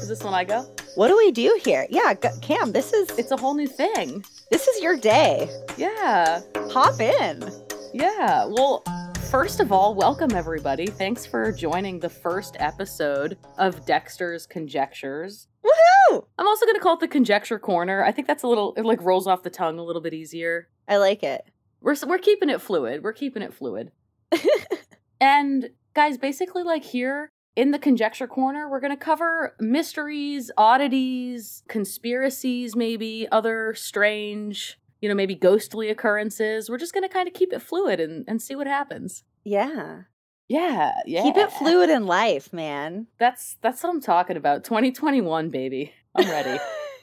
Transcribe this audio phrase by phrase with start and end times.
[0.00, 0.62] Is this when I go?
[0.94, 1.86] What do we do here?
[1.90, 4.24] Yeah, Cam, this is It's a whole new thing.
[4.50, 5.48] this is your day.
[5.76, 6.40] Yeah.
[6.70, 7.44] Hop in.
[7.92, 8.46] Yeah.
[8.46, 8.82] Well,
[9.30, 10.86] first of all, welcome everybody.
[10.86, 15.46] Thanks for joining the first episode of Dexter's Conjectures.
[15.64, 16.24] Woohoo!
[16.38, 18.04] I'm also going to call it the Conjecture Corner.
[18.04, 20.68] I think that's a little, it like rolls off the tongue a little bit easier.
[20.88, 21.46] I like it.
[21.80, 23.02] We're, we're keeping it fluid.
[23.02, 23.92] We're keeping it fluid.
[25.20, 31.62] and guys, basically, like here in the Conjecture Corner, we're going to cover mysteries, oddities,
[31.68, 36.70] conspiracies, maybe other strange, you know, maybe ghostly occurrences.
[36.70, 39.24] We're just going to kind of keep it fluid and, and see what happens.
[39.44, 40.02] Yeah.
[40.48, 41.22] Yeah, yeah.
[41.22, 43.06] Keep it fluid in life, man.
[43.18, 44.64] That's that's what I'm talking about.
[44.64, 45.92] 2021, baby.
[46.14, 46.58] I'm ready.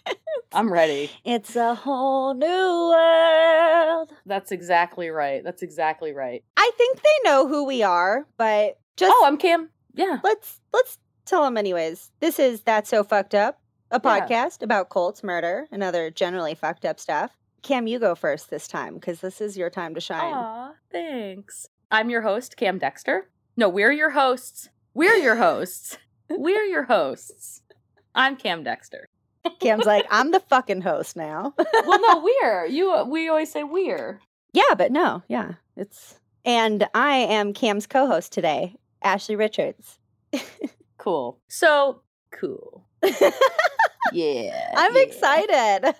[0.52, 1.12] I'm ready.
[1.24, 4.12] It's a whole new world.
[4.26, 5.44] That's exactly right.
[5.44, 6.44] That's exactly right.
[6.58, 9.70] I think they know who we are, but just Oh, I'm Cam.
[9.94, 10.20] Yeah.
[10.24, 12.12] let's let's tell them anyways.
[12.20, 13.60] This is That's So Fucked Up,
[13.92, 14.28] a Yeah.
[14.28, 17.32] podcast about cults, murder, and other generally fucked up stuff.
[17.62, 20.34] Cam, you go first this time because this is your time to shine.
[20.34, 21.68] Aw, thanks.
[21.92, 23.28] I'm your host, Cam Dexter.
[23.58, 24.70] No, we're your hosts.
[24.94, 25.98] We're your hosts.
[26.30, 27.62] we're your hosts.
[28.14, 29.10] I'm Cam Dexter.
[29.60, 31.54] Cam's like, I'm the fucking host now.
[31.88, 32.66] Well, no, we're.
[32.66, 34.20] You we always say we're.
[34.54, 36.20] yeah, but no, yeah, it's.
[36.46, 39.98] And I am Cam's co-host today, Ashley Richards.
[40.98, 41.40] Cool.
[41.48, 42.84] So cool.
[44.12, 44.72] Yeah.
[44.76, 45.02] I'm yeah.
[45.02, 45.96] excited.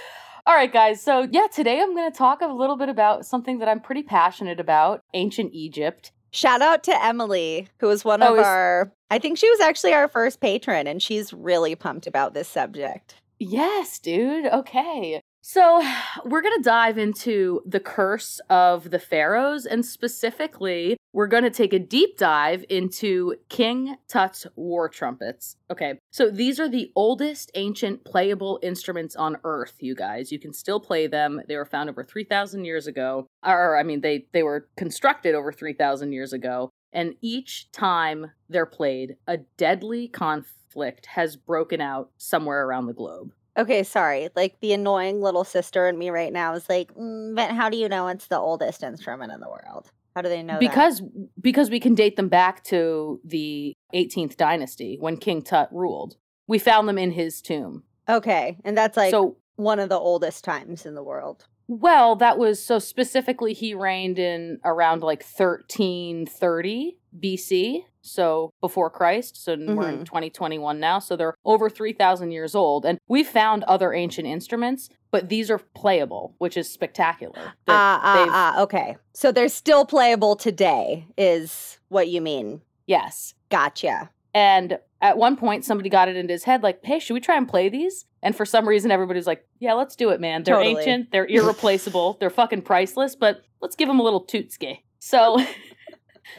[0.46, 1.00] All right, guys.
[1.02, 4.02] So, yeah, today I'm going to talk a little bit about something that I'm pretty
[4.02, 6.12] passionate about ancient Egypt.
[6.32, 8.92] Shout out to Emily, who was one Oh, of our.
[9.10, 13.14] I think she was actually our first patron, and she's really pumped about this subject.
[13.38, 14.46] Yes, dude.
[14.46, 15.22] Okay.
[15.46, 15.82] So,
[16.24, 21.50] we're going to dive into the curse of the pharaohs, and specifically, we're going to
[21.50, 25.56] take a deep dive into King Tut's war trumpets.
[25.70, 25.98] Okay.
[26.10, 30.32] So, these are the oldest ancient playable instruments on earth, you guys.
[30.32, 31.42] You can still play them.
[31.46, 33.26] They were found over 3,000 years ago.
[33.44, 36.70] Or, I mean, they, they were constructed over 3,000 years ago.
[36.90, 43.34] And each time they're played, a deadly conflict has broken out somewhere around the globe.
[43.56, 44.28] Okay, sorry.
[44.34, 47.76] Like the annoying little sister in me right now is like, mm, but how do
[47.76, 49.90] you know it's the oldest instrument in the world?
[50.14, 50.60] How do they know that?
[50.60, 51.02] because
[51.40, 56.16] because we can date them back to the 18th dynasty when King Tut ruled.
[56.46, 57.84] We found them in his tomb.
[58.08, 61.46] Okay, and that's like so one of the oldest times in the world.
[61.66, 69.42] well, that was so specifically he reigned in around like 1330 BC, so before Christ.
[69.42, 70.04] So we're in Mhm.
[70.04, 75.28] 2021 now, so they're over 3000 years old and we found other ancient instruments, but
[75.28, 77.54] these are playable, which is spectacular.
[77.66, 78.26] Ah, ah,
[78.56, 78.62] ah.
[78.62, 82.60] Okay, so they're still playable today, is what you mean?
[82.86, 83.34] Yes.
[83.50, 84.10] Gotcha.
[84.34, 87.36] And at one point, somebody got it into his head, like, hey, should we try
[87.36, 88.04] and play these?
[88.22, 90.42] And for some reason, everybody's like, yeah, let's do it, man.
[90.42, 90.76] They're Totally.
[90.80, 94.78] ancient, they're irreplaceable, they're fucking priceless, but let's give them a little tootske.
[94.98, 95.38] So,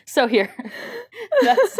[0.05, 0.53] so here,
[1.41, 1.79] that's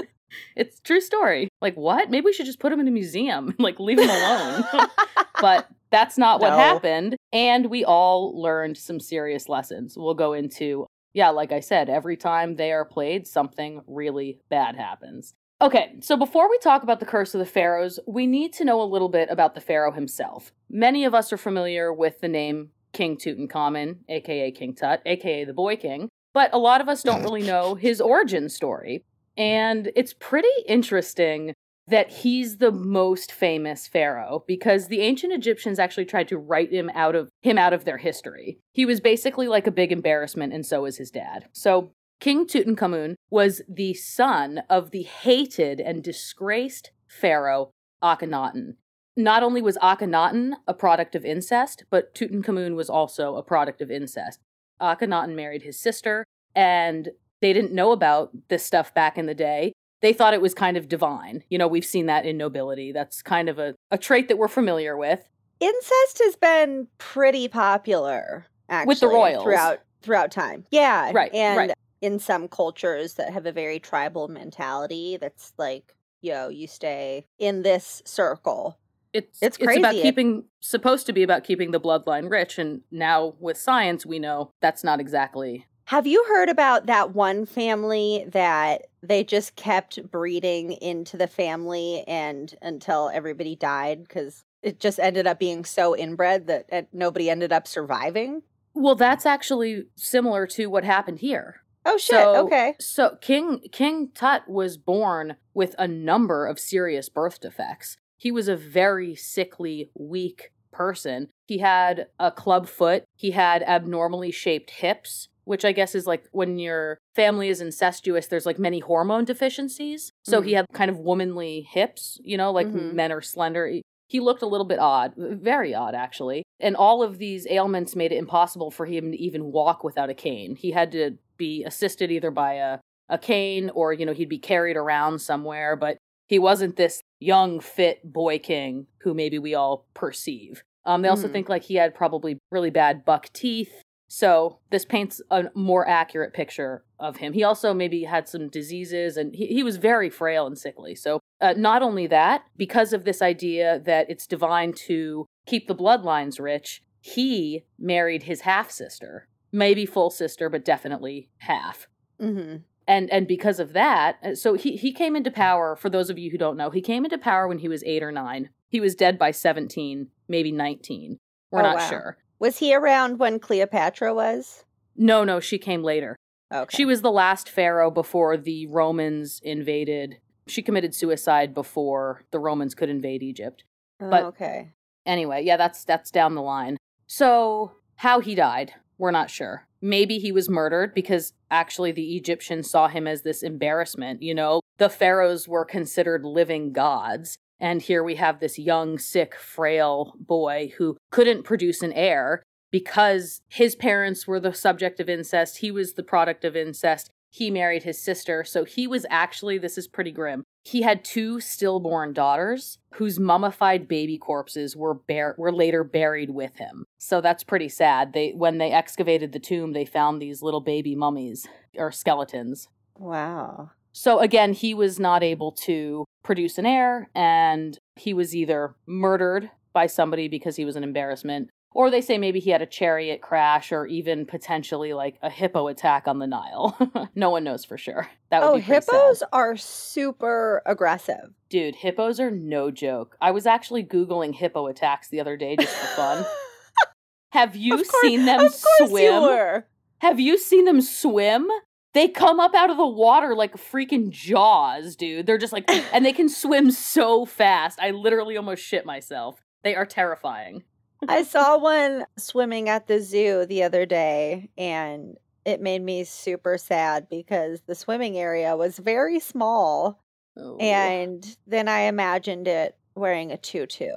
[0.56, 1.48] it's true story.
[1.60, 2.10] Like, what?
[2.10, 4.64] Maybe we should just put them in a museum, and, like, leave them alone.
[5.40, 6.56] but that's not what No.
[6.58, 7.16] happened.
[7.32, 9.96] And we all learned some serious lessons.
[9.96, 14.76] We'll go into, yeah, like I said, every time they are played, something really bad
[14.76, 15.34] happens.
[15.62, 18.82] Okay, so before we talk about the curse of the pharaohs, we need to know
[18.82, 20.52] a little bit about the pharaoh himself.
[20.68, 25.54] Many of us are familiar with the name King Tutankhamun, aka King Tut, aka the
[25.54, 29.02] Boy King, but a lot of us don't really know his origin story.
[29.38, 31.54] And it's pretty interesting
[31.88, 36.90] that he's the most famous pharaoh because the ancient Egyptians actually tried to write him
[36.94, 38.58] out of him out of their history.
[38.74, 41.48] He was basically like a big embarrassment and so was his dad.
[41.52, 47.70] So King Tutankhamun was the son of the hated and disgraced pharaoh
[48.04, 48.74] Akhenaten.
[49.16, 53.90] Not only was Akhenaten a product of incest, but Tutankhamun was also a product of
[53.90, 54.40] incest.
[54.80, 56.24] Akhenaten married his sister,
[56.54, 59.72] and they didn't know about this stuff back in the day.
[60.02, 61.42] They thought it was kind of divine.
[61.48, 62.92] You know, we've seen that in nobility.
[62.92, 65.28] That's kind of a, a trait that we're familiar with.
[65.60, 69.42] incest has been pretty popular actually With the royals.
[69.44, 70.64] throughout throughout time.
[70.70, 71.72] Yeah, Right, And right.
[72.00, 77.62] in some cultures that have a very tribal mentality, that's like, yo, you stay in
[77.62, 78.78] this circle.
[79.12, 83.34] It's It's it's about keeping supposed to be about keeping the bloodline rich, and now
[83.40, 85.66] with science we know that's not exactly.
[85.86, 92.02] Have you heard about that one family that they just kept breeding into the family
[92.08, 97.30] and until everybody died because it just ended up being so inbred that uh, nobody
[97.30, 98.42] ended up surviving?
[98.74, 101.62] Well, that's actually similar to what happened here.
[101.84, 102.16] Oh shit!
[102.16, 102.74] So- okay.
[102.80, 107.96] So King King Tut was born with a number of serious birth defects.
[108.16, 111.28] He was a very sickly, weak person.
[111.46, 113.04] He had a club foot.
[113.16, 118.26] He had abnormally shaped hips, which I guess is like when your family is incestuous,
[118.26, 120.12] there's like many hormone deficiencies.
[120.24, 122.92] So he had kind of womanly hips, you know, like Mhm.
[122.94, 123.66] men are slender.
[123.68, 126.44] He- He looked a little bit odd, very odd actually.
[126.60, 130.14] And all of these ailments made it impossible for him to even walk without a
[130.14, 130.54] cane.
[130.54, 132.78] He had to be assisted either by a,
[133.08, 135.96] a cane or, you know, he'd be carried around somewhere, but
[136.26, 140.62] he wasn't this young, fit boy king who maybe we all perceive.
[140.84, 141.32] Um, they also Mhm.
[141.32, 143.82] think like he had probably really bad buck teeth.
[144.08, 147.32] So this paints a more accurate picture of him.
[147.32, 150.94] He also maybe had some diseases and he, he was very frail and sickly.
[150.94, 155.74] So uh, not only that, because of this idea that it's divine to keep the
[155.74, 161.88] bloodlines rich, he married his half sister, maybe full sister, but definitely half
[162.20, 162.56] Mm-hmm.
[162.86, 166.18] And and because of that uh, so he he came into power for those of
[166.18, 168.80] you who don't know he came into power when he was 8 or 9 he
[168.80, 171.18] was dead by 17 maybe 19
[171.50, 171.88] we're Oh, not wow.
[171.88, 174.64] sure Was he around when Cleopatra was?
[174.96, 176.16] no no she came later
[176.54, 176.76] Okay.
[176.76, 182.74] she was the last pharaoh before the romans invaded she committed suicide before the romans
[182.74, 183.64] could invade egypt
[184.00, 184.72] Oh, but- okay.
[185.04, 186.76] anyway yeah that's that's down the line
[187.08, 189.66] so how he died we're not sure.
[189.80, 194.60] Maybe he was murdered because actually the egyptians saw him as this embarrassment you know?
[194.78, 200.72] The pharaohs were considered living gods and here we have this young sick frail boy
[200.78, 205.94] who couldn't produce an heir because his parents were the subject of incest he was
[205.94, 210.12] the product of incest he married his sister so he was actually this is pretty
[210.12, 216.30] grim he had two stillborn daughters whose mummified baby corpses were bur- were later buried
[216.30, 216.86] with him.
[216.98, 218.12] So that's pretty sad.
[218.12, 221.46] They when they excavated the tomb, they found these little baby mummies
[221.76, 222.68] or skeletons.
[222.98, 223.70] Wow.
[223.92, 229.52] So again, he was not able to produce an heir and he was either murdered
[229.72, 233.20] by somebody because he was an embarrassment or they say maybe he had a chariot
[233.20, 237.08] crash or even potentially like a hippo attack on the Nile.
[237.14, 238.08] no one knows for sure.
[238.30, 238.94] That would Oh, be pretty sad.
[238.94, 241.34] hippos are super aggressive.
[241.50, 243.16] Dude, hippos are no joke.
[243.20, 246.24] I was actually Googling hippo attacks the other day just for fun.
[247.32, 249.22] Have you course- seen them of swim?
[249.22, 249.62] You.
[249.98, 251.48] Have you seen them swim?
[251.92, 255.26] They come up out of the water like freaking jaws, dude.
[255.26, 257.78] They're just like, and they can swim so fast.
[257.80, 259.42] I literally almost shit myself.
[259.62, 260.62] They are terrifying.
[261.08, 266.58] I saw one swimming at the zoo the other day and it made me super
[266.58, 270.00] sad because the swimming area was very small
[270.38, 270.56] Oh.
[270.58, 273.88] and then I imagined it wearing a tutu.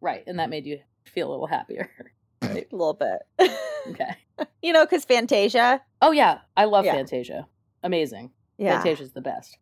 [0.00, 0.50] right, and that mm-hmm.
[0.50, 1.90] made you feel a little happier.
[2.40, 3.50] A little bit.
[3.88, 4.14] Okay.
[4.62, 5.82] you know, because Fantasia.
[6.00, 6.94] Oh yeah, I love Yeah.
[6.94, 7.48] Fantasia.
[7.82, 8.30] Amazing.
[8.58, 8.74] Yeah.
[8.80, 9.58] Fantasia's the best.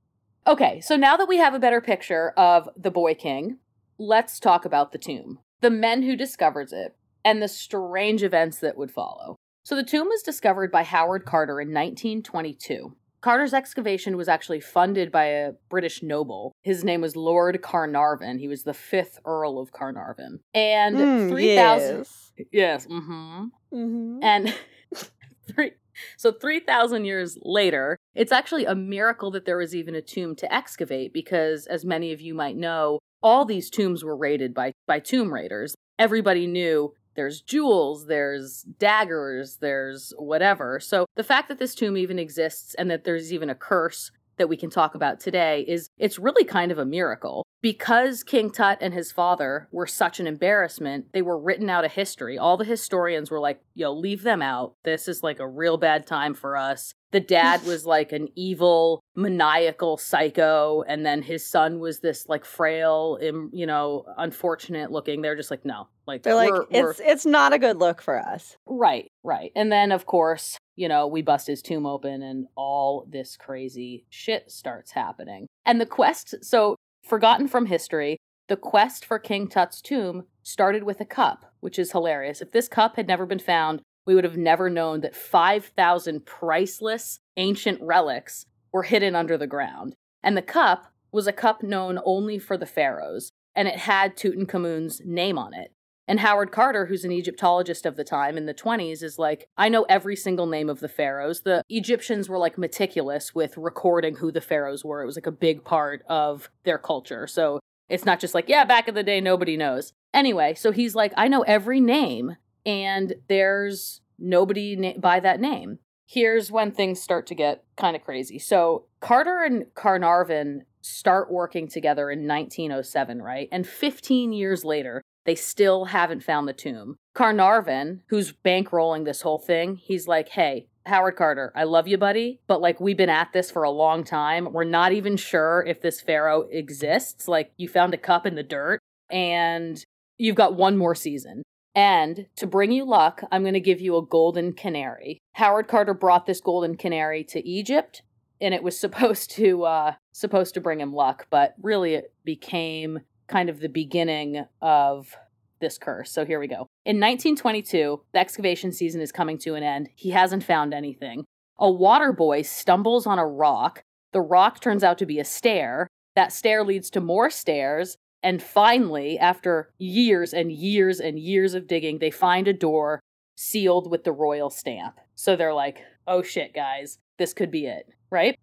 [0.47, 3.59] Okay, so now that we have a better picture of the Boy King,
[3.99, 8.77] let's talk about the tomb, the men who discovers it, and the strange events that
[8.77, 9.37] would follow.
[9.65, 12.95] So the tomb was discovered by Howard Carter in 1922.
[13.21, 16.53] Carter's excavation was actually funded by a British noble.
[16.63, 18.39] His name was Lord Carnarvon.
[18.39, 20.39] He was the fifth Earl of Carnarvon.
[20.55, 22.33] And Mm, 3,000 yes.
[22.53, 23.51] Yes, mhm.
[23.73, 24.19] Mhm.
[24.23, 24.55] And
[25.49, 25.73] three,
[26.17, 30.55] so 3,000 years later, it's actually a miracle that there was even a tomb to
[30.55, 35.01] excavate because, as many of you might know, all these tombs were raided by, by
[35.01, 35.75] tomb raiders.
[35.99, 40.79] Everybody knew there's jewels, there's daggers, there's whatever.
[40.79, 44.49] So the fact that this tomb even exists and that there's even a curse that
[44.49, 47.45] we can talk about today is it's really kind of a miracle.
[47.67, 51.91] Because King Tut and his father were such an embarrassment, they were written out of
[51.91, 52.39] history.
[52.39, 54.75] All the historians were like, yo, leave them out.
[54.85, 56.95] This is like a real bad time for us.
[57.11, 62.45] The dad was like an evil, maniacal psycho, and then his son was this like
[62.45, 65.21] frail, you know, unfortunate looking.
[65.21, 68.01] They're just like, no, like They're like, we're- we're- it's it's not a good look
[68.01, 68.57] for us.
[68.67, 69.51] Right, right.
[69.57, 74.07] And then, of course, you know, we bust his tomb open and all this crazy
[74.09, 75.49] shit starts happening.
[75.65, 81.01] And the quest, so forgotten from history, the quest for King Tut's tomb started with
[81.01, 82.41] a cup, which is hilarious.
[82.41, 87.19] If this cup had never been found, we would have never known that 5,000 priceless
[87.37, 89.95] ancient relics were hidden under the ground.
[90.23, 95.01] And the cup was a cup known only for the pharaohs, and it had Tutankhamun's
[95.05, 95.73] name on it.
[96.09, 99.69] And Howard Carter, who's an Egyptologist of the time in the 20s, is like, I
[99.69, 101.41] know every single name of the pharaohs.
[101.41, 105.03] The Egyptians were like meticulous with recording who the pharaohs were.
[105.03, 107.27] It was like a big part of their culture.
[107.27, 109.93] So it's not just like, yeah, back in the day, nobody knows.
[110.15, 115.79] Anyway, so he's like, I know every name, and there's nobody na- by that name.
[116.09, 118.39] Here's when things start to get kind of crazy.
[118.39, 123.49] So Carter and Carnarvon start working together in 1907, right?
[123.51, 126.97] And 15 years later, they still haven't found the tomb.
[127.15, 132.41] Carnarvon, who's bankrolling this whole thing, he's like, hey, Howard Carter, I love you, buddy,
[132.47, 134.53] but like we've been at this for a long time.
[134.53, 137.27] We're not even sure if this pharaoh exists.
[137.27, 138.81] Like you found a cup in the dirt
[139.11, 139.85] and
[140.17, 141.43] you've got one more season.
[141.75, 145.19] And to bring you luck, I'm going to give you a golden canary.
[145.33, 148.03] Howard Carter brought this golden canary to Egypt
[148.41, 153.01] and it was supposed to uh supposed to bring him luck, but really it became
[153.27, 155.17] kind of the beginning of
[155.61, 156.11] this curse.
[156.11, 156.67] So here we go.
[156.85, 159.89] In 1922, the excavation season is coming to an end.
[159.95, 161.25] He hasn't found anything.
[161.59, 163.83] A water boy stumbles on a rock.
[164.13, 165.87] The rock turns out to be a stair.
[166.15, 167.97] That stair leads to more stairs.
[168.23, 173.01] And finally, after years and years and years of digging, they find a door
[173.37, 174.99] sealed with the royal stamp.
[175.15, 178.39] So they're like, oh shit, guys, this could be it, right?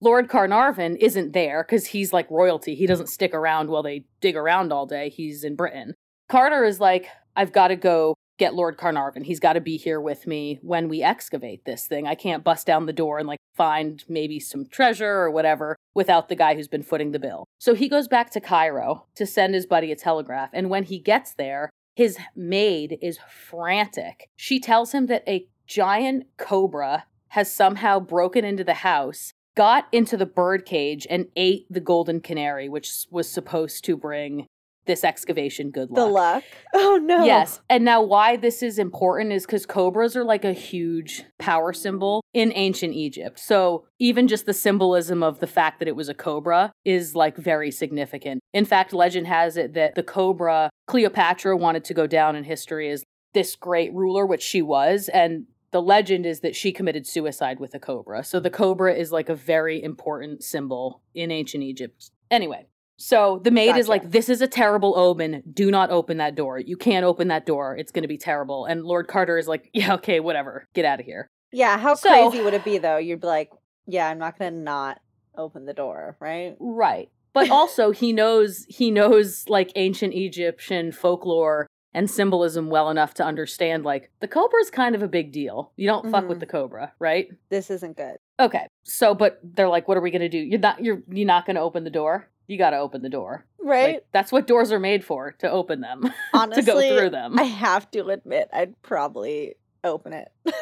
[0.00, 2.74] Lord Carnarvon isn't there because he's like royalty.
[2.74, 5.08] He doesn't stick around while they dig around all day.
[5.08, 5.94] He's in Britain.
[6.28, 9.24] Carter is like, I've got to go get Lord Carnarvon.
[9.24, 12.06] He's got to be here with me when we excavate this thing.
[12.06, 16.28] I can't bust down the door and like find maybe some treasure or whatever without
[16.28, 17.44] the guy who's been footing the bill.
[17.58, 20.50] So he goes back to Cairo to send his buddy a telegraph.
[20.52, 24.28] And when he gets there, his maid is frantic.
[24.34, 30.16] She tells him that a giant cobra has somehow broken into the house, got into
[30.16, 34.46] the bird cage, and ate the golden canary, which was supposed to bring
[34.86, 35.96] this excavation good luck.
[35.96, 36.44] The luck.
[36.76, 37.24] Oh no.
[37.24, 37.60] Yes.
[37.70, 42.20] And now why this is important is because cobras are like a huge power symbol
[42.34, 43.38] in ancient Egypt.
[43.38, 47.36] So even just the symbolism of the fact that it was a cobra is like
[47.36, 48.40] very significant.
[48.52, 52.90] In fact, legend has it that the cobra, Cleopatra wanted to go down in history
[52.90, 57.58] as this great ruler, which she was, and the legend is that she committed suicide
[57.58, 58.22] with a cobra.
[58.22, 62.12] So the cobra is like a very important symbol in ancient Egypt.
[62.30, 65.42] Anyway, so the maid is like, This is a terrible omen.
[65.52, 66.60] Do not open that door.
[66.60, 67.76] You can't open that door.
[67.76, 68.66] It's going to be terrible.
[68.66, 70.68] And Lord Carter is like, Yeah, okay, whatever.
[70.74, 71.26] Get out of here.
[71.50, 72.98] Yeah, how So- crazy would it be though?
[72.98, 73.50] You'd be like,
[73.88, 75.00] yeah, I'm not gonna not
[75.36, 76.54] open the door, right?
[76.60, 77.10] Right.
[77.32, 83.24] But also he knows he knows like ancient Egyptian folklore and symbolism well enough to
[83.24, 85.72] understand like the cobra is kind of a big deal.
[85.76, 86.40] You don't fuck with Mhm.
[86.40, 87.28] the cobra, right?
[87.48, 88.16] This isn't good.
[88.40, 88.66] Okay.
[88.82, 90.38] So but they're like what are we going to do?
[90.38, 92.28] You're not you're you're not going to open the door?
[92.46, 93.46] You got to open the door.
[93.58, 93.94] Right?
[93.94, 97.38] Like, that's what doors are made for, to open them, Honestly, to go through them.
[97.38, 100.30] I have to admit, I'd probably open it.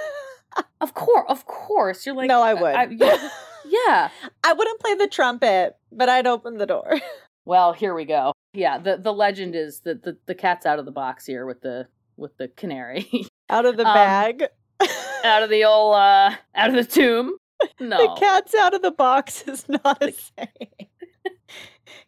[0.83, 2.05] Of course, of course.
[2.05, 3.01] You're like no, I would.
[3.01, 3.29] yeah,
[3.65, 4.09] yeah.
[4.45, 7.01] I wouldn't play the trumpet, but I'd open the door.
[7.47, 8.32] Well, here we go.
[8.54, 11.62] Yeah, the the legend is that the, the cat's out of the box here with
[11.62, 13.09] the with the canary
[13.50, 14.44] Out of the Um, bag.
[15.25, 17.37] out of the old uh out of the tomb.
[17.78, 17.97] No.
[17.97, 20.88] The cat's out of the box is not a saying.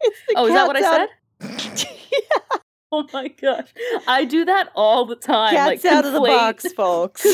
[0.01, 1.87] It's the oh, is that what I said?
[2.11, 2.57] yeah,
[2.91, 3.69] Oh my gosh,
[4.05, 5.53] I do that all the time.
[5.53, 7.25] cat's like, out of the box, folks.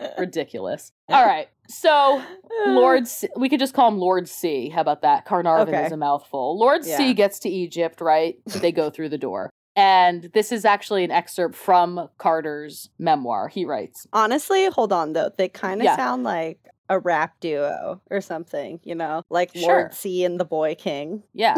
[0.18, 0.92] Ridiculous.
[1.08, 2.22] All right, so
[2.66, 4.68] Lord, C- we could just call him Lord C.
[4.68, 5.24] How about that?
[5.24, 5.86] Carnarvon Okay.
[5.86, 6.58] is a mouthful.
[6.58, 8.36] Lord C gets to Egypt, right?
[8.46, 9.50] They go through the door.
[9.78, 13.48] And this is actually an excerpt from Carter's memoir.
[13.48, 15.30] He writes, Honestly, hold on though.
[15.36, 15.96] They kind of Yeah.
[15.96, 19.62] sound like a rap duo or something, you know, like Sure.
[19.62, 21.24] Lord C and the Boy King.
[21.34, 21.56] Yeah,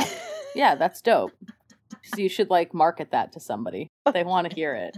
[0.57, 1.30] yeah, that's dope.
[2.02, 3.88] So you should like market that to somebody.
[4.12, 4.97] They want to hear it.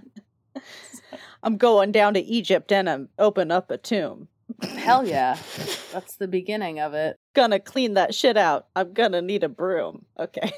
[1.42, 4.28] I'm going down to Egypt and I'm open up a tomb.
[4.62, 5.38] Hell yeah.
[5.92, 7.16] That's the beginning of it.
[7.34, 8.66] Gonna clean that shit out.
[8.76, 10.04] I'm gonna need a broom.
[10.18, 10.52] Okay.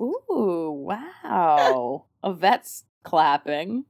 [0.00, 0.70] Ooh,
[1.22, 2.04] wow.
[2.24, 3.84] Evette's clapping.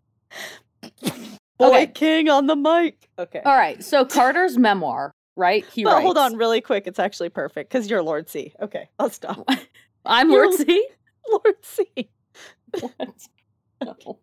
[1.59, 1.87] Boy Okay.
[1.89, 3.09] King on the mic.
[3.19, 3.41] Okay.
[3.45, 3.83] All right.
[3.85, 5.65] So Carter's memoir, right?
[5.73, 6.03] He but writes.
[6.03, 6.87] hold on really quick.
[6.87, 8.53] It's actually perfect because you're Lord C.
[8.61, 9.49] Okay, I'll stop.
[10.05, 10.89] I'm You're- Lord C.
[11.31, 12.11] Lord C.
[12.81, 13.29] What?
[13.85, 14.19] No.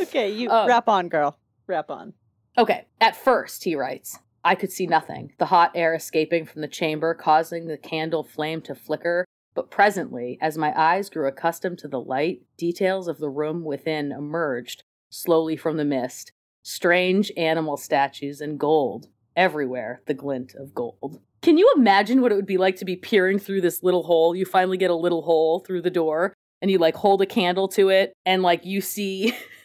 [0.00, 1.36] Okay, you Um, rap on, girl.
[1.70, 2.12] Rap on.
[2.58, 2.86] Okay.
[3.00, 5.32] At first, he writes, I could see nothing.
[5.38, 9.24] The hot air escaping from the chamber, causing the candle flame to flicker,
[9.54, 14.12] But presently, as my eyes grew accustomed to the light, details of the room within
[14.12, 16.32] emerged slowly from the mist.
[16.62, 19.08] Strange animal statues and gold.
[19.36, 21.20] Everywhere, the glint of gold.
[21.42, 24.36] Can you imagine what it would be like to be peering through this little hole?
[24.36, 27.68] You finally get a little hole through the door, and you like hold a candle
[27.68, 29.34] to it, and like you see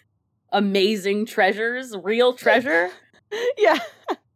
[0.52, 2.90] amazing treasures, real treasure.
[3.58, 3.80] yeah.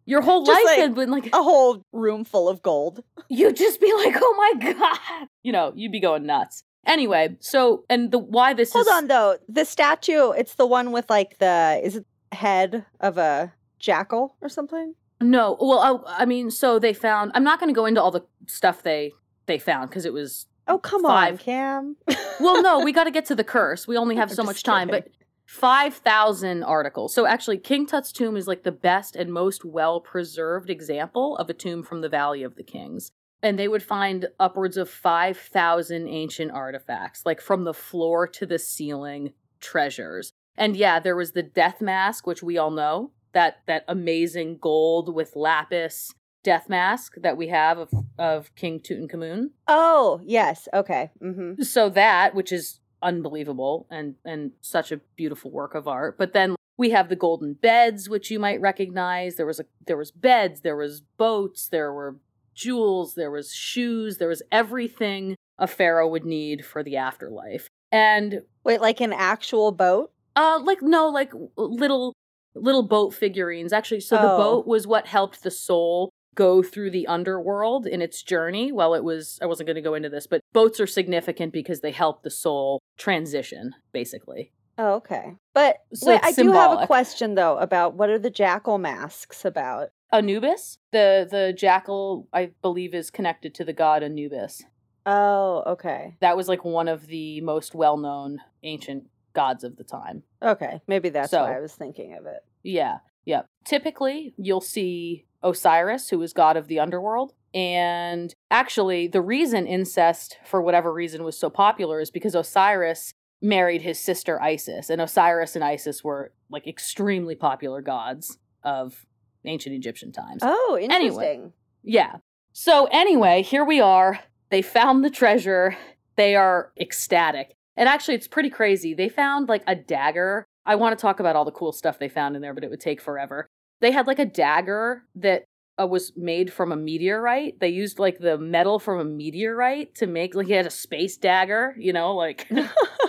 [0.06, 3.04] Your whole Just life like had been like A whole room full of gold.
[3.30, 6.64] you'd just be like, "Oh my god!" You know, you'd be going nuts.
[6.88, 9.38] Anyway, so and the why this is Hold is on though.
[9.48, 14.50] The statue, it's the one with like the is it head of a jackal or
[14.50, 14.96] something?
[15.22, 15.58] no.
[15.60, 17.32] Well, I, I mean, so they found.
[17.36, 19.12] I'm not going to go into all the stuff they
[19.46, 20.48] they found because it was.
[20.68, 21.98] Oh, come on, Cam.
[22.40, 23.88] Well, no, we got to get to the curse.
[23.88, 25.08] We only have I'm so much time, but.
[25.50, 27.12] 5,000 articles.
[27.12, 31.50] So actually, King Tut's tomb is like the best and most well preserved example of
[31.50, 33.10] a tomb from the Valley of the Kings.
[33.42, 38.60] And they would find upwards of 5,000 ancient artifacts, like from the floor to the
[38.60, 40.34] ceiling treasures.
[40.56, 45.16] And yeah, there was the death mask, which we all know, that that amazing gold
[45.16, 46.14] with lapis
[46.44, 47.90] death mask that we have of,
[48.20, 50.68] of King Tutankhamun Oh, yes.
[50.76, 51.10] Okay.
[51.20, 51.64] Mm-hmm.
[51.64, 56.56] so that which is unbelievable and and such a beautiful work of art but then
[56.78, 60.62] we have the golden beds which you might recognize there was a there was beds
[60.62, 62.16] there was boats there were
[62.54, 68.42] jewels there was shoes there was everything a pharaoh would need for the afterlife and
[68.64, 70.12] Wait, like an actual boat?
[70.36, 72.14] uh like no like little
[72.56, 74.38] little boat figurines actually so the Oh.
[74.38, 79.04] boat was what helped the soul go through the underworld in its journey well it
[79.04, 82.24] was i wasn't going to go into this but boats are significant because they help
[82.24, 85.36] the soul transition basically Oh, okay.
[85.54, 89.44] But So wait, I do have a question though about what are the jackal masks
[89.44, 89.90] about?
[90.14, 94.64] anubis the the jackal i believe is connected to the god anubis
[95.06, 96.16] Oh, okay.
[96.22, 100.80] that was like one of the most well-known ancient gods of the time Okay.
[100.88, 102.40] Maybe that's So- why I was thinking of it.
[102.64, 103.42] Yeah, yeah.
[103.66, 107.34] Typically, you'll see Osiris, who was god of the underworld.
[107.54, 113.82] And actually, the reason incest, for whatever reason, was so popular is because Osiris married
[113.82, 114.90] his sister Isis.
[114.90, 119.06] And Osiris and Isis were like extremely popular gods of
[119.46, 120.42] ancient Egyptian times.
[120.44, 121.06] Oh, Anyway.
[121.06, 121.54] interesting.
[121.84, 122.18] Yeah.
[122.52, 124.20] So anyway, here we are.
[124.50, 125.78] They found the treasure.
[126.18, 127.56] They are ecstatic.
[127.78, 128.94] And actually, it's pretty crazy.
[128.94, 130.46] They found like a dagger.
[130.66, 132.70] I want to talk about all the cool stuff they found in there, but it
[132.70, 133.48] would take forever.
[133.82, 135.46] They had like a dagger that
[135.80, 137.60] uh, was made from a meteorite.
[137.60, 141.18] They used like the metal from a meteorite to make like he had a space
[141.18, 142.48] dagger, you know, like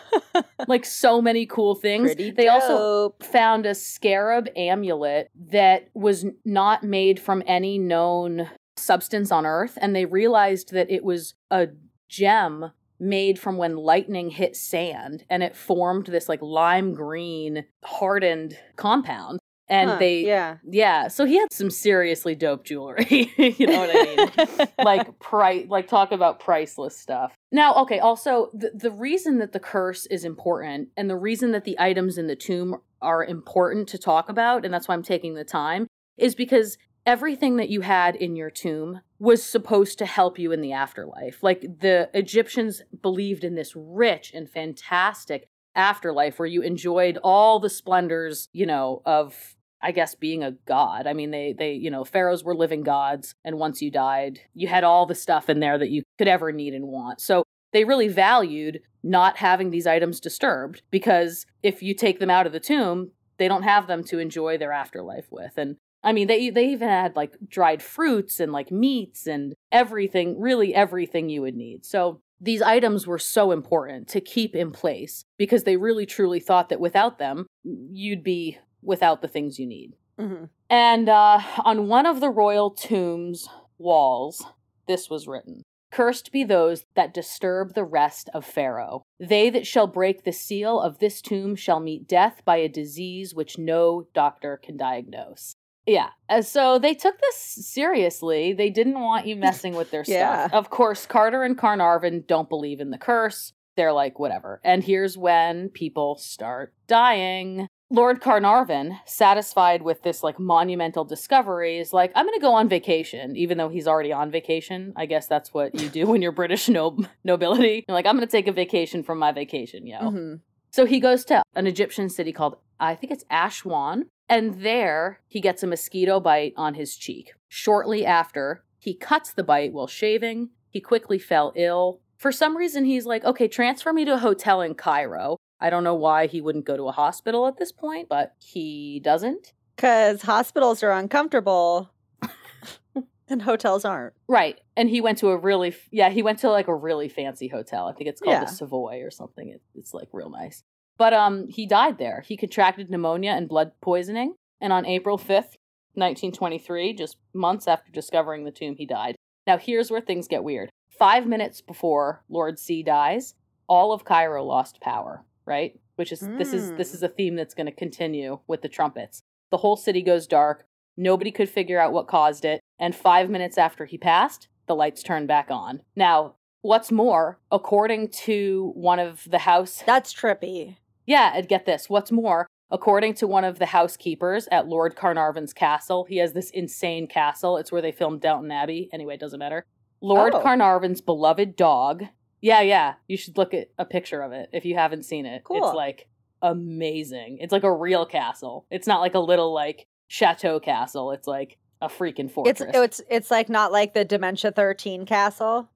[0.68, 2.14] like so many cool things.
[2.14, 9.44] They also found a scarab amulet that was not made from any known substance on
[9.44, 11.68] earth and they realized that it was a
[12.08, 18.56] gem made from when lightning hit sand and it formed this like lime green hardened
[18.76, 19.38] compound
[19.70, 20.56] and Huh, they yeah.
[20.68, 24.16] yeah so he had some seriously dope jewelry you know what i
[24.56, 24.68] mean?
[24.84, 27.32] Like price like talk about priceless stuff.
[27.52, 31.64] Now okay also the, the reason that the curse is important and the reason that
[31.64, 35.34] the items in the tomb are important to talk about and that's why i'm taking
[35.34, 35.86] the time
[36.18, 40.60] is because everything that you had in your tomb was supposed to help you in
[40.60, 41.42] the afterlife.
[41.42, 47.70] Like the egyptians believed in this rich and fantastic afterlife where you enjoyed all the
[47.70, 51.06] splendors you know of I guess being a god.
[51.06, 54.68] I mean, they they you know pharaohs were living gods, and once you died, you
[54.68, 57.20] had all the stuff in there that you could ever need and want.
[57.20, 62.46] So they really valued not having these items disturbed because if you take them out
[62.46, 65.54] of the tomb, they don't have them to enjoy their afterlife with.
[65.56, 70.40] And I mean, they they even had like dried fruits and like meats and everything,
[70.40, 71.84] really everything you would need.
[71.84, 76.70] So these items were so important to keep in place because they really truly thought
[76.70, 79.94] that without them, you'd be without the things you need.
[80.18, 80.48] Mhm.
[80.68, 84.44] And uh, on one of the royal tomb's walls,
[84.86, 89.02] this was written Cursed be those that disturb the rest of Pharaoh.
[89.18, 93.34] They that shall break the seal of this tomb shall meet death by a disease
[93.34, 95.54] which no doctor can diagnose.
[95.86, 96.10] Yeah,
[96.42, 98.52] so they took this seriously.
[98.52, 100.46] They didn't want you messing with their Yeah.
[100.48, 100.52] stuff.
[100.54, 103.52] Of course, Carter and Carnarvon don't believe in the curse.
[103.76, 104.60] They're like, whatever.
[104.62, 107.66] And here's when people start dying.
[107.92, 113.36] Lord Carnarvon, satisfied with this like monumental discovery, is like, I'm gonna go on vacation,
[113.36, 114.92] even though he's already on vacation.
[114.94, 117.84] I guess that's what you do when you're British nob- nobility.
[117.88, 119.98] You're like, I'm gonna take a vacation from my vacation, yo.
[119.98, 120.40] Mhm.
[120.70, 125.40] So he goes to an Egyptian city called, I think it's Ashwan, and there he
[125.40, 127.32] gets a mosquito bite on his cheek.
[127.48, 130.50] Shortly after, he cuts the bite while shaving.
[130.70, 134.60] He quickly fell ill, For some reason, he's like, okay, transfer me to a hotel
[134.60, 135.38] in Cairo.
[135.60, 139.00] I don't know why he wouldn't go to a hospital at this point, but he
[139.02, 139.52] doesn't.
[139.76, 141.90] Because hospitals are uncomfortable
[143.28, 144.14] and hotels aren't.
[144.28, 144.60] Right.
[144.76, 147.86] And he went to a really, yeah, he went to like a really fancy hotel.
[147.86, 148.44] I think it's called Yeah.
[148.44, 149.48] the Savoy or something.
[149.48, 150.62] It, it's like real nice.
[150.98, 152.22] But um, he died there.
[152.26, 154.34] He contracted pneumonia and blood poisoning.
[154.60, 155.56] And on April 5th,
[155.94, 159.16] 1923, just months after discovering the tomb, he died.
[159.46, 160.70] Now, here's where things get weird.
[160.90, 163.34] Five minutes before Lord C dies,
[163.66, 165.78] all of Cairo lost power, right?
[165.96, 166.94] Which is this is this Mm.
[166.94, 169.20] is a theme that's going to continue with the trumpets.
[169.50, 170.64] The whole city goes dark.
[170.96, 172.60] Nobody could figure out what caused it.
[172.78, 175.82] And five minutes after he passed, the lights turned back on.
[175.94, 180.76] Now, what's more, according to one of the house That's trippy.
[181.06, 181.90] yeah, and get this.
[181.90, 186.50] What's more, according to one of the housekeepers at Lord Carnarvon's castle, he has this
[186.50, 187.56] insane castle.
[187.56, 188.88] It's where they filmed Downton Abbey.
[188.92, 189.64] Anyway, it doesn't matter.
[190.00, 190.40] Lord Oh.
[190.40, 192.04] Carnarvon's beloved dog.
[192.40, 192.94] Yeah, yeah.
[193.06, 195.44] You should look at a picture of it if you haven't seen it.
[195.44, 195.64] Cool.
[195.64, 196.08] It's like
[196.42, 197.38] amazing.
[197.40, 198.66] It's like a real castle.
[198.70, 201.12] It's not like a little like chateau castle.
[201.12, 202.60] It's like a freaking fortress.
[202.60, 205.70] It's it's it's like not like the Dementia 13 castle.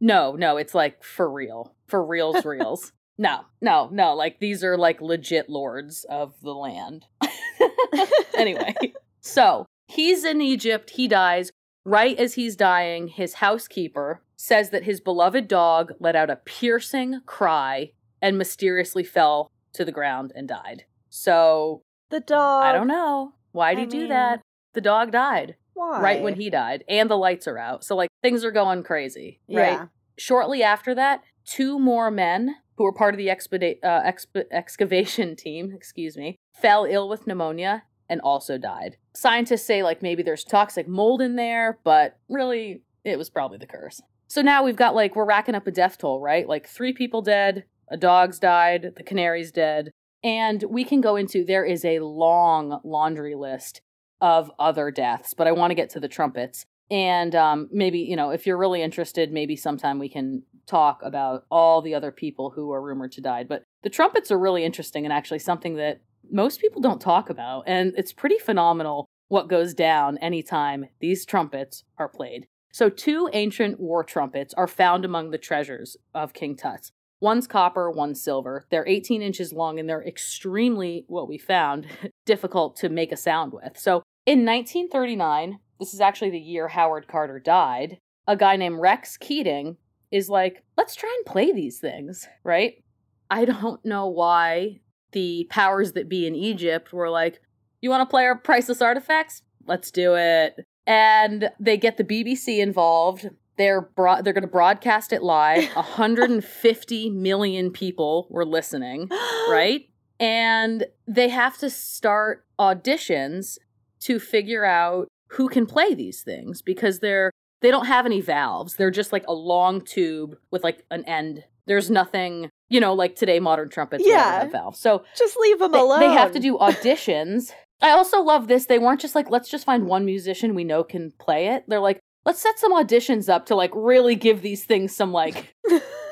[0.00, 1.74] No, no, it's like for real.
[1.86, 2.92] For reals, reals.
[3.18, 4.14] no, no, no.
[4.14, 7.06] Like these are like legit lords of the land.
[8.36, 8.74] anyway,
[9.20, 10.90] so he's in Egypt.
[10.90, 11.50] He dies.
[11.84, 17.20] Right as he's dying, his housekeeper says that his beloved dog let out a piercing
[17.26, 20.84] cry and mysteriously fell to the ground and died.
[21.08, 22.64] So The dog.
[22.64, 23.34] I don't know.
[23.52, 24.40] Why'd he I do that?
[24.74, 26.00] The dog died Why?
[26.00, 27.82] right when he died, and the lights are out.
[27.82, 29.72] So, like, things are going crazy, right?
[29.72, 29.86] Yeah.
[30.16, 35.34] Shortly after that, two more men who were part of the expedite, uh, exp- excavation
[35.36, 38.98] team, excuse me, fell ill with pneumonia and also died.
[39.14, 43.66] Scientists say, like, maybe there's toxic mold in there, but really, it was probably the
[43.66, 44.02] curse.
[44.26, 46.46] So now we've got, like, we're racking up a death toll, right?
[46.46, 49.92] Like, three people dead, a dog's died, the canary's dead.
[50.22, 53.80] And we can go into, there is a long laundry list
[54.20, 56.66] of other deaths, but I want to get to the trumpets.
[56.90, 61.44] And um, maybe, you know, if you're really interested, maybe sometime we can talk about
[61.50, 63.44] all the other people who are rumored to die.
[63.44, 66.00] But the trumpets are really interesting and actually something that
[66.32, 67.64] most people don't talk about.
[67.66, 72.46] And it's pretty phenomenal what goes down anytime these trumpets are played.
[72.72, 76.92] So, two ancient war trumpets are found among the treasures of King Tut's.
[77.20, 78.66] One's copper, one's silver.
[78.70, 81.86] They're 18 inches long and they're extremely, what we found,
[82.26, 83.78] difficult to make a sound with.
[83.78, 89.16] So, in 1939, this is actually the year Howard Carter died, a guy named Rex
[89.16, 89.76] Keating
[90.10, 92.82] is like, let's try and play these things, right?
[93.30, 94.80] I don't know why
[95.12, 97.40] the powers that be in Egypt were like,
[97.80, 99.42] you want to play our priceless artifacts?
[99.66, 100.64] Let's do it.
[100.86, 103.30] And they get the BBC involved.
[103.56, 105.64] They're bro- they're going to broadcast it live.
[105.74, 109.08] 150 million people were listening,
[109.50, 109.88] right?
[110.18, 113.58] And they have to start auditions
[114.00, 118.76] to figure out who can play these things because they're they don't have any valves.
[118.76, 121.44] They're just like a long tube with like an end.
[121.66, 124.46] There's nothing, you know, like today modern trumpets yeah.
[124.46, 124.78] Valves.
[124.78, 126.00] So Just leave them they, alone.
[126.00, 127.52] they have to do auditions.
[127.82, 128.66] I also love this.
[128.66, 131.64] They weren't just like, let's just find one musician we know can play it.
[131.66, 135.54] They're like, let's set some auditions up to like really give these things some like,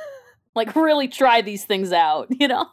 [0.54, 2.66] like really try these things out, you know?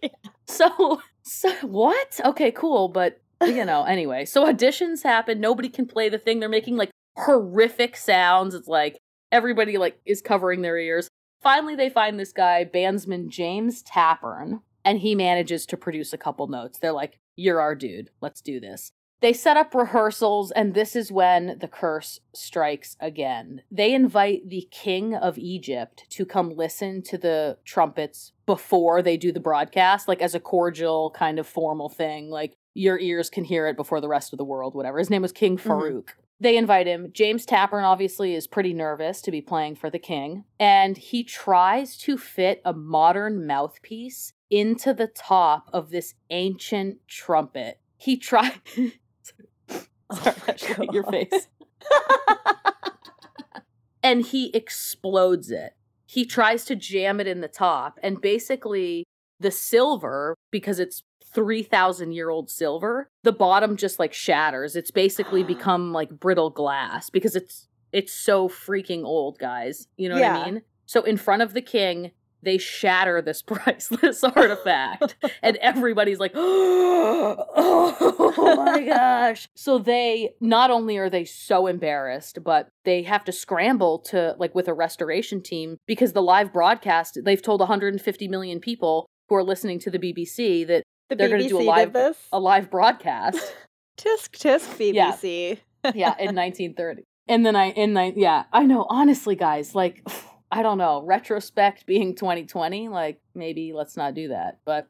[0.00, 0.08] Yeah.
[0.46, 2.20] So, so what?
[2.24, 2.88] Okay, cool.
[2.88, 5.40] But, you know, anyway, so auditions happen.
[5.40, 6.38] Nobody can play the thing.
[6.38, 8.54] They're making like horrific sounds.
[8.54, 8.98] It's like
[9.32, 11.08] everybody like is covering their ears.
[11.44, 16.48] Finally, they find this guy, bandsman James Tappern, and he manages to produce a couple
[16.48, 16.78] notes.
[16.78, 18.10] They're like, You're our dude.
[18.20, 18.92] Let's do this.
[19.20, 23.62] They set up rehearsals, and this is when the curse strikes again.
[23.70, 29.30] They invite the king of Egypt to come listen to the trumpets before they do
[29.30, 32.28] the broadcast, like as a cordial, kind of formal thing.
[32.28, 34.98] Like, your ears can hear it before the rest of the world, whatever.
[34.98, 35.70] His name was King mm-hmm.
[35.70, 36.08] Farouk.
[36.40, 37.10] They invite him.
[37.12, 41.96] James Tappern obviously is pretty nervous to be playing for the king, and he tries
[41.98, 47.80] to fit a modern mouthpiece into the top of this ancient trumpet.
[47.96, 48.60] He tried.
[50.10, 51.48] Oh Sorry, should your face.
[54.02, 55.72] and he explodes it.
[56.04, 59.04] He tries to jam it in the top, and basically,
[59.40, 61.02] the silver, because it's
[61.34, 64.76] 3,000 year old silver, the bottom just like shatters.
[64.76, 69.86] It's basically become like brittle glass because it's it's so freaking old, guys.
[69.96, 70.62] You know what I mean?
[70.86, 72.10] So in front of the king,
[72.44, 77.44] they shatter this priceless artifact and everybody's like oh
[78.56, 83.98] my gosh so they not only are they so embarrassed but they have to scramble
[83.98, 89.06] to like with a restoration team because the live broadcast they've told 150 million people
[89.28, 92.16] who are listening to the BBC that The they're going to do a live this.
[92.32, 93.38] a live broadcast
[93.98, 95.12] tisk tisk Yeah.
[95.12, 95.58] BBC.
[95.94, 100.02] yeah in 1930 and then i in ni- yeah i know honestly guys like
[100.50, 104.88] i don't know retrospect being 2020 like maybe let's not do that but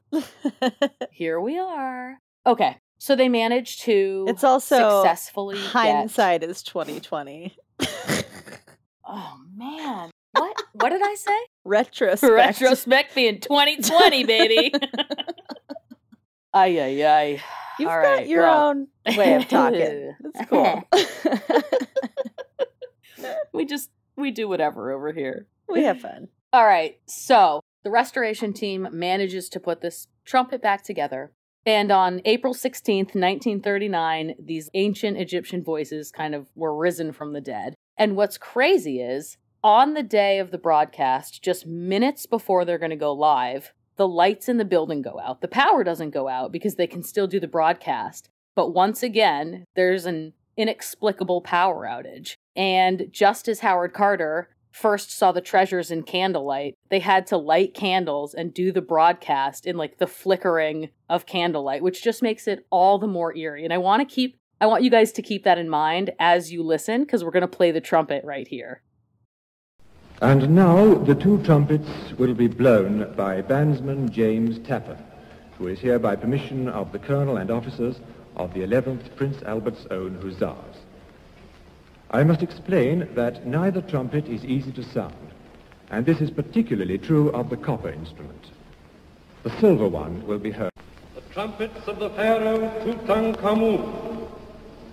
[1.10, 7.00] here we are okay so they managed to it's also successfully get- hindsight is twenty
[7.00, 7.56] twenty.
[9.06, 12.32] oh man what what did i say Retrospect.
[12.32, 14.72] retrospect being 2020 baby
[16.54, 17.42] ay ay ay
[17.78, 18.68] You've All got right, your well.
[18.68, 20.14] own way of talking.
[20.32, 20.84] That's cool.
[23.52, 26.28] we just we do whatever over here we have fun.
[26.52, 26.98] All right.
[27.06, 31.32] So the restoration team manages to put this trumpet back together.
[31.66, 37.40] And on April 16th, 1939, these ancient Egyptian voices kind of were risen from the
[37.40, 37.74] dead.
[37.96, 42.90] And what's crazy is on the day of the broadcast, just minutes before they're going
[42.90, 45.40] to go live, the lights in the building go out.
[45.40, 48.28] The power doesn't go out because they can still do the broadcast.
[48.54, 52.34] But once again, there's an inexplicable power outage.
[52.56, 57.74] And just as Howard Carter first saw the treasures in candlelight, they had to light
[57.74, 62.66] candles and do the broadcast in like the flickering of candlelight, which just makes it
[62.70, 63.64] all the more eerie.
[63.64, 66.52] And I want to keep I want you guys to keep that in mind as
[66.52, 68.82] you listen because we're going to play the trumpet right here.
[70.24, 74.96] And now the two trumpets will be blown by bandsman James Tappern,
[75.58, 78.00] who is here by permission of the Colonel and officers
[78.34, 80.76] of the 11th Prince Albert's Own Hussars.
[82.10, 85.12] I must explain that neither trumpet is easy to sound,
[85.90, 88.46] and this is particularly true of the copper instrument.
[89.42, 90.72] The silver one will be heard.
[91.16, 94.30] The trumpets of the Pharaoh Tutankhamun,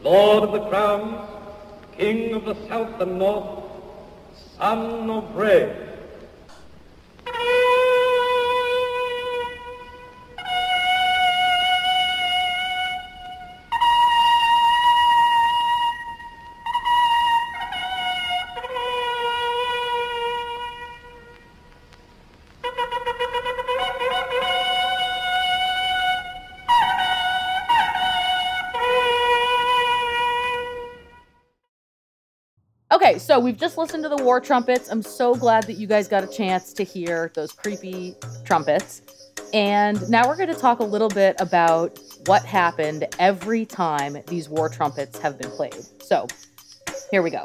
[0.04, 1.26] Lord of the Crowns,
[1.98, 3.61] King of the South and North,
[4.62, 5.91] Son of Re.
[33.02, 34.92] Okay, so we've just listened to the war trumpets.
[34.92, 39.02] I'm so glad that you guys got a chance to hear those creepy trumpets.
[39.56, 44.50] And now we're going to talk a little bit about what happened every time these
[44.50, 45.84] war trumpets have been played.
[46.04, 46.28] So,
[47.10, 47.42] here we go.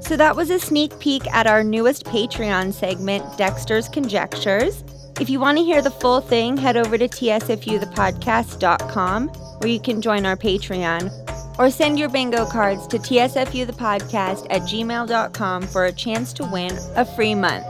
[0.00, 4.82] So that was a sneak peek at our newest Patreon segment, Dexter's Conjectures.
[5.20, 10.02] If you want to hear the full thing, head over to tsfuthepodcast.com where you can
[10.02, 11.10] join our Patreon
[11.58, 17.04] or send your bingo cards to tsfuthepodcast at gmail.com for a chance to win a
[17.04, 17.64] free month.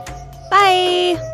[0.49, 1.32] Bye!